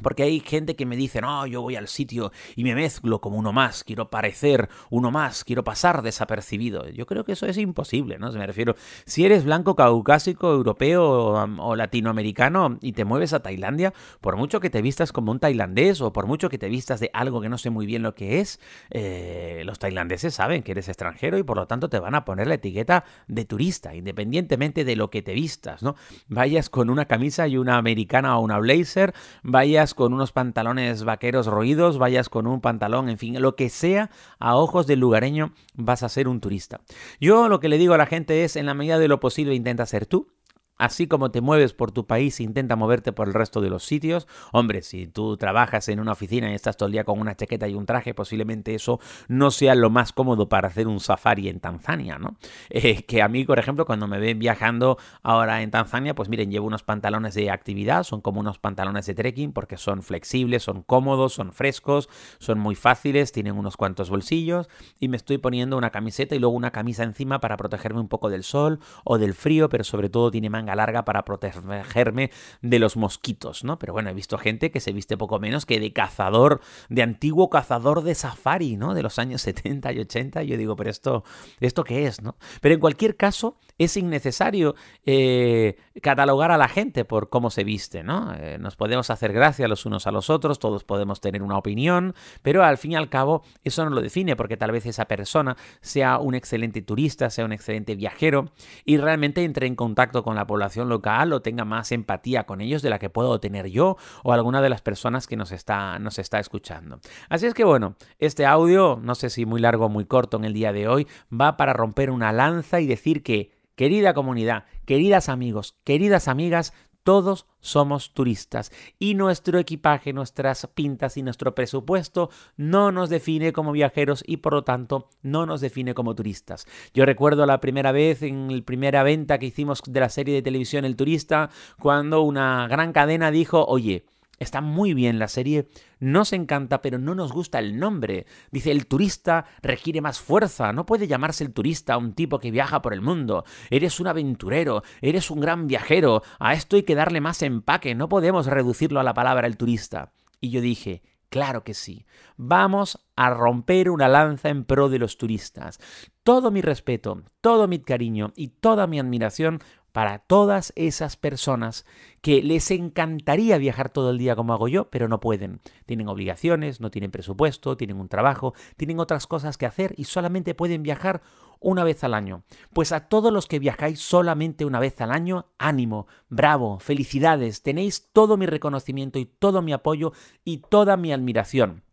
porque 0.04 0.23
hay 0.23 0.38
gente 0.38 0.76
que 0.76 0.84
me 0.87 0.96
dice, 0.96 1.23
no, 1.23 1.46
yo 1.46 1.62
voy 1.62 1.76
al 1.76 1.88
sitio 1.88 2.30
y 2.54 2.62
me 2.62 2.75
mezclo 2.75 3.20
como 3.23 3.38
uno 3.38 3.52
más, 3.52 3.82
quiero 3.84 4.11
parecer 4.11 4.68
uno 4.90 5.11
más, 5.11 5.44
quiero 5.44 5.64
pasar 5.64 6.02
desapercibido. 6.02 6.88
Yo 6.90 7.06
creo 7.06 7.25
que 7.25 7.32
eso 7.32 7.46
es 7.46 7.56
imposible, 7.56 8.18
¿no? 8.18 8.30
Se 8.30 8.38
me 8.38 8.46
refiero, 8.46 8.76
si 9.06 9.25
eres 9.25 9.44
blanco, 9.44 9.75
caucásico, 9.75 10.52
europeo 10.52 11.49
o, 11.58 11.75
latinoamericano 11.75 12.78
y 12.82 12.92
te 12.92 13.04
mueves 13.06 13.32
a 13.32 13.40
Tailandia, 13.40 13.94
por 14.20 14.37
mucho 14.37 14.61
que 14.61 14.68
te 14.68 14.82
vistas 14.82 15.11
como 15.11 15.32
un 15.32 15.40
tailandés 15.40 16.02
o 16.02 16.12
por 16.12 16.26
mucho 16.26 16.50
que 16.50 16.58
te 16.58 16.68
vistas 16.68 17.00
de 17.00 17.11
algo 17.14 17.40
que 17.40 17.49
no 17.49 17.56
sé 17.56 17.70
muy 17.70 17.87
bien 17.87 18.02
lo 18.02 18.14
que 18.14 18.40
es, 18.40 18.61
eh, 18.90 19.62
los 19.64 19.78
tailandeses 19.78 20.34
saben 20.34 20.62
que 20.62 20.73
eres 20.73 20.88
extranjero 20.88 21.38
y 21.38 21.42
por 21.42 21.56
lo 21.56 21.66
tanto 21.66 21.88
te 21.88 21.99
van 21.99 22.14
a 22.14 22.26
poner 22.26 22.46
la 22.46 22.54
etiqueta 22.54 23.04
de 23.26 23.46
turista, 23.46 23.94
independientemente 23.94 24.84
de 24.84 24.96
lo 24.96 25.08
que 25.08 25.23
te 25.23 25.32
vistas, 25.32 25.82
¿no? 25.82 25.96
Vayas 26.28 26.68
con 26.68 26.90
una 26.90 27.06
camisa 27.06 27.49
y 27.49 27.56
una 27.56 27.78
americana 27.78 28.37
o 28.37 28.42
una 28.42 28.58
blazer, 28.58 29.14
vayas 29.42 29.93
con 29.94 30.12
unos 30.12 30.32
pantalones 30.32 31.04
vaqueros 31.04 31.46
roídos, 31.46 31.98
vayas 31.98 32.28
con 32.28 32.46
un 32.46 32.60
pantalón, 32.60 33.08
en 33.08 33.18
fin, 33.18 33.40
lo 33.40 33.56
que 33.56 33.68
sea, 33.68 34.10
a 34.38 34.56
ojos 34.56 34.86
del 34.86 35.00
lugareño 35.00 35.52
vas 35.74 36.02
a 36.02 36.08
ser 36.08 36.28
un 36.28 36.40
turista. 36.40 36.80
Yo 37.20 37.48
lo 37.48 37.60
que 37.60 37.68
le 37.68 37.78
digo 37.78 37.94
a 37.94 37.98
la 37.98 38.06
gente 38.06 38.44
es, 38.44 38.56
en 38.56 38.66
la 38.66 38.74
medida 38.74 38.98
de 38.98 39.08
lo 39.08 39.20
posible, 39.20 39.54
intenta 39.54 39.86
ser 39.86 40.06
tú, 40.06 40.28
Así 40.76 41.06
como 41.06 41.30
te 41.30 41.40
mueves 41.40 41.72
por 41.72 41.92
tu 41.92 42.06
país, 42.06 42.40
intenta 42.40 42.74
moverte 42.74 43.12
por 43.12 43.28
el 43.28 43.34
resto 43.34 43.60
de 43.60 43.70
los 43.70 43.84
sitios. 43.84 44.26
Hombre, 44.52 44.82
si 44.82 45.06
tú 45.06 45.36
trabajas 45.36 45.88
en 45.88 46.00
una 46.00 46.12
oficina 46.12 46.50
y 46.50 46.54
estás 46.54 46.76
todo 46.76 46.88
el 46.88 46.92
día 46.92 47.04
con 47.04 47.20
una 47.20 47.36
chaqueta 47.36 47.68
y 47.68 47.74
un 47.74 47.86
traje, 47.86 48.12
posiblemente 48.12 48.74
eso 48.74 48.98
no 49.28 49.52
sea 49.52 49.76
lo 49.76 49.88
más 49.88 50.12
cómodo 50.12 50.48
para 50.48 50.66
hacer 50.66 50.88
un 50.88 50.98
safari 50.98 51.48
en 51.48 51.60
Tanzania, 51.60 52.18
¿no? 52.18 52.36
Eh, 52.70 53.04
que 53.04 53.22
a 53.22 53.28
mí, 53.28 53.44
por 53.44 53.58
ejemplo, 53.58 53.86
cuando 53.86 54.08
me 54.08 54.18
ven 54.18 54.38
viajando 54.38 54.98
ahora 55.22 55.62
en 55.62 55.70
Tanzania, 55.70 56.14
pues 56.14 56.28
miren, 56.28 56.50
llevo 56.50 56.66
unos 56.66 56.82
pantalones 56.82 57.34
de 57.34 57.50
actividad, 57.50 58.02
son 58.02 58.20
como 58.20 58.40
unos 58.40 58.58
pantalones 58.58 59.06
de 59.06 59.14
trekking 59.14 59.52
porque 59.52 59.76
son 59.76 60.02
flexibles, 60.02 60.64
son 60.64 60.82
cómodos, 60.82 61.34
son 61.34 61.52
frescos, 61.52 62.08
son 62.38 62.58
muy 62.58 62.74
fáciles, 62.74 63.30
tienen 63.30 63.56
unos 63.56 63.76
cuantos 63.76 64.10
bolsillos 64.10 64.68
y 64.98 65.08
me 65.08 65.16
estoy 65.16 65.38
poniendo 65.38 65.76
una 65.78 65.90
camiseta 65.90 66.34
y 66.34 66.40
luego 66.40 66.56
una 66.56 66.72
camisa 66.72 67.04
encima 67.04 67.40
para 67.40 67.56
protegerme 67.56 68.00
un 68.00 68.08
poco 68.08 68.28
del 68.28 68.42
sol 68.42 68.80
o 69.04 69.18
del 69.18 69.34
frío, 69.34 69.68
pero 69.68 69.84
sobre 69.84 70.08
todo 70.08 70.30
tiene 70.32 70.50
larga 70.66 71.04
para 71.04 71.25
protegerme 71.25 72.30
de 72.62 72.78
los 72.78 72.97
mosquitos, 72.97 73.64
¿no? 73.64 73.78
Pero 73.78 73.92
bueno, 73.92 74.11
he 74.11 74.14
visto 74.14 74.38
gente 74.38 74.71
que 74.71 74.80
se 74.80 74.92
viste 74.92 75.16
poco 75.16 75.38
menos 75.38 75.66
que 75.66 75.80
de 75.80 75.92
cazador, 75.92 76.61
de 76.88 77.02
antiguo 77.02 77.50
cazador 77.50 78.02
de 78.02 78.14
safari, 78.14 78.76
¿no? 78.76 78.94
De 78.94 79.02
los 79.02 79.18
años 79.18 79.42
70 79.42 79.92
y 79.92 79.99
80. 80.00 80.42
Y 80.42 80.47
yo 80.49 80.56
digo, 80.56 80.76
pero 80.76 80.90
esto, 80.90 81.25
¿esto 81.61 81.85
qué 81.85 82.06
es, 82.06 82.23
no? 82.23 82.37
Pero 82.61 82.75
en 82.75 82.80
cualquier 82.80 83.16
caso, 83.16 83.56
es 83.78 83.97
innecesario 83.97 84.75
eh, 85.04 85.76
catalogar 86.00 86.50
a 86.50 86.59
la 86.59 86.68
gente 86.68 87.04
por 87.04 87.28
cómo 87.28 87.50
se 87.50 87.64
viste, 87.64 88.02
¿no? 88.02 88.33
Eh, 88.35 88.59
nos 88.59 88.76
podemos 88.76 89.11
hacer 89.11 89.33
gracia 89.33 89.68
los 89.68 89.85
unos 89.85 90.06
a 90.06 90.12
los 90.12 90.30
otros, 90.30 90.59
todos 90.59 90.85
podemos 90.85 91.21
tener 91.21 91.42
una 91.42 91.59
opinión, 91.59 92.14
pero 92.42 92.62
al 92.62 92.78
fin 92.78 92.92
y 92.92 92.97
al 92.97 93.09
cabo 93.09 93.42
eso 93.64 93.85
no 93.85 93.90
lo 93.90 94.00
define 94.00 94.37
porque 94.37 94.56
tal 94.56 94.71
vez 94.71 94.87
esa 94.87 95.06
persona 95.06 95.56
sea 95.80 96.18
un 96.18 96.35
excelente 96.35 96.83
turista, 96.83 97.30
sea 97.30 97.44
un 97.44 97.52
excelente 97.52 97.97
viajero 97.97 98.52
y 98.85 98.97
realmente 98.97 99.44
entre 99.44 99.66
en 99.66 99.75
contacto 99.75 100.23
con 100.23 100.37
la 100.37 100.47
población 100.54 100.88
local 100.88 101.32
o 101.32 101.42
tenga 101.42 101.64
más 101.64 101.90
empatía 101.90 102.44
con 102.44 102.61
ellos 102.61 102.80
de 102.80 102.88
la 102.88 103.00
que 103.00 103.11
puedo 103.11 103.40
tener 103.40 103.66
yo 103.66 103.96
o 104.23 104.32
alguna 104.32 104.62
de 104.62 104.68
las 104.68 104.82
personas 104.82 105.26
que 105.26 105.37
nos 105.37 105.50
está, 105.50 105.99
nos 105.99 106.20
está 106.20 106.38
escuchando. 106.38 107.00
Así 107.28 107.46
es 107.46 107.54
que 107.54 107.64
bueno, 107.64 107.96
este 108.20 108.46
audio, 108.46 109.00
no 109.02 109.16
sé 109.16 109.30
si 109.30 109.46
muy 109.46 109.61
largo 109.61 109.87
o 109.87 109.88
muy 109.88 110.04
corto 110.04 110.37
en 110.37 110.44
el 110.44 110.52
día 110.52 110.73
de 110.73 110.87
hoy, 110.87 111.08
va 111.28 111.56
para 111.56 111.73
romper 111.73 112.12
una 112.12 112.32
lanza 112.32 112.80
y 112.80 112.87
decir 112.87 113.25
que, 113.25 113.50
querida 113.75 114.14
comunidad, 114.14 114.64
queridas 114.84 115.28
amigos, 115.28 115.76
queridas 115.82 116.28
amigas, 116.28 116.73
todos 117.04 117.46
somos 117.61 118.12
turistas 118.12 118.73
y 118.99 119.14
nuestro 119.14 119.58
equipaje, 119.58 120.12
nuestras 120.12 120.66
pintas 120.75 121.16
y 121.16 121.23
nuestro 121.23 121.54
presupuesto 121.54 122.30
no 122.56 122.90
nos 122.90 123.11
define 123.11 123.52
como 123.52 123.73
viajeros 123.73 124.25
y 124.26 124.38
por 124.38 124.54
lo 124.54 124.64
tanto 124.64 125.08
no 125.23 125.46
nos 125.46 125.61
define 125.61 125.94
como 125.94 126.14
turistas. 126.14 126.66
Yo 126.92 127.06
recuerdo 127.06 127.46
la 127.46 127.61
primera 127.61 127.92
vez 127.92 128.23
en 128.23 128.54
la 128.54 128.64
primera 128.64 129.02
venta 129.02 129.38
que 129.38 129.46
hicimos 129.46 129.82
de 129.87 130.00
la 130.00 130.08
serie 130.08 130.34
de 130.34 130.42
televisión 130.42 130.84
El 130.84 130.96
Turista 130.96 131.50
cuando 131.78 132.23
una 132.23 132.66
gran 132.68 132.92
cadena 132.92 133.30
dijo, 133.30 133.64
oye, 133.66 134.06
Está 134.44 134.60
muy 134.60 134.94
bien 134.94 135.18
la 135.18 135.26
serie, 135.26 135.68
nos 135.98 136.32
encanta, 136.32 136.82
pero 136.82 136.98
no 136.98 137.14
nos 137.14 137.32
gusta 137.32 137.58
el 137.58 137.78
nombre. 137.78 138.26
Dice, 138.52 138.70
el 138.70 138.86
turista 138.86 139.46
requiere 139.62 140.00
más 140.00 140.20
fuerza, 140.20 140.72
no 140.72 140.86
puede 140.86 141.08
llamarse 141.08 141.42
el 141.42 141.52
turista 141.52 141.94
a 141.94 141.98
un 141.98 142.12
tipo 142.12 142.38
que 142.38 142.50
viaja 142.50 142.82
por 142.82 142.92
el 142.92 143.00
mundo. 143.00 143.44
Eres 143.70 144.00
un 144.00 144.06
aventurero, 144.06 144.82
eres 145.00 145.30
un 145.30 145.40
gran 145.40 145.66
viajero, 145.66 146.22
a 146.38 146.52
esto 146.52 146.76
hay 146.76 146.82
que 146.82 146.94
darle 146.94 147.20
más 147.20 147.42
empaque, 147.42 147.94
no 147.94 148.08
podemos 148.08 148.46
reducirlo 148.46 149.00
a 149.00 149.04
la 149.04 149.14
palabra 149.14 149.46
el 149.46 149.56
turista. 149.56 150.12
Y 150.40 150.50
yo 150.50 150.60
dije, 150.60 151.02
Claro 151.34 151.64
que 151.64 151.74
sí. 151.74 152.06
Vamos 152.36 153.04
a 153.16 153.28
romper 153.30 153.90
una 153.90 154.06
lanza 154.06 154.50
en 154.50 154.64
pro 154.64 154.88
de 154.88 155.00
los 155.00 155.18
turistas. 155.18 155.80
Todo 156.22 156.52
mi 156.52 156.62
respeto, 156.62 157.24
todo 157.40 157.66
mi 157.66 157.80
cariño 157.80 158.32
y 158.36 158.50
toda 158.50 158.86
mi 158.86 159.00
admiración 159.00 159.58
para 159.94 160.18
todas 160.18 160.72
esas 160.74 161.16
personas 161.16 161.86
que 162.20 162.42
les 162.42 162.72
encantaría 162.72 163.58
viajar 163.58 163.90
todo 163.90 164.10
el 164.10 164.18
día 164.18 164.34
como 164.34 164.52
hago 164.52 164.66
yo, 164.66 164.90
pero 164.90 165.06
no 165.06 165.20
pueden. 165.20 165.60
Tienen 165.86 166.08
obligaciones, 166.08 166.80
no 166.80 166.90
tienen 166.90 167.12
presupuesto, 167.12 167.76
tienen 167.76 168.00
un 168.00 168.08
trabajo, 168.08 168.54
tienen 168.76 168.98
otras 168.98 169.28
cosas 169.28 169.56
que 169.56 169.66
hacer 169.66 169.94
y 169.96 170.02
solamente 170.02 170.56
pueden 170.56 170.82
viajar 170.82 171.22
una 171.60 171.84
vez 171.84 172.02
al 172.02 172.14
año. 172.14 172.42
Pues 172.72 172.90
a 172.90 173.06
todos 173.06 173.32
los 173.32 173.46
que 173.46 173.60
viajáis 173.60 174.00
solamente 174.00 174.64
una 174.64 174.80
vez 174.80 175.00
al 175.00 175.12
año, 175.12 175.46
ánimo, 175.58 176.08
bravo, 176.28 176.80
felicidades, 176.80 177.62
tenéis 177.62 178.10
todo 178.12 178.36
mi 178.36 178.46
reconocimiento 178.46 179.20
y 179.20 179.26
todo 179.26 179.62
mi 179.62 179.72
apoyo 179.72 180.12
y 180.44 180.56
toda 180.58 180.96
mi 180.96 181.12
admiración. 181.12 181.84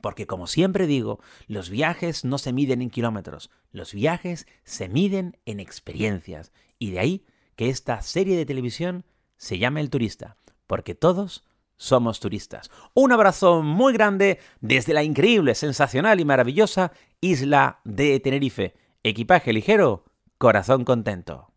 Porque 0.00 0.26
como 0.26 0.46
siempre 0.46 0.86
digo, 0.86 1.20
los 1.48 1.68
viajes 1.68 2.24
no 2.24 2.38
se 2.38 2.54
miden 2.54 2.80
en 2.80 2.88
kilómetros, 2.88 3.50
los 3.72 3.92
viajes 3.92 4.46
se 4.64 4.88
miden 4.88 5.36
en 5.44 5.60
experiencias. 5.60 6.50
Y 6.78 6.92
de 6.92 6.98
ahí 6.98 7.26
que 7.56 7.68
esta 7.68 8.00
serie 8.02 8.36
de 8.36 8.46
televisión 8.46 9.04
se 9.36 9.58
llame 9.58 9.80
El 9.80 9.90
Turista, 9.90 10.36
porque 10.66 10.94
todos 10.94 11.44
somos 11.76 12.20
turistas. 12.20 12.70
Un 12.94 13.12
abrazo 13.12 13.62
muy 13.62 13.92
grande 13.92 14.38
desde 14.60 14.94
la 14.94 15.02
increíble, 15.02 15.54
sensacional 15.54 16.20
y 16.20 16.24
maravillosa 16.24 16.92
isla 17.20 17.80
de 17.84 18.20
Tenerife. 18.20 18.74
Equipaje 19.02 19.52
ligero, 19.52 20.04
corazón 20.38 20.84
contento. 20.84 21.51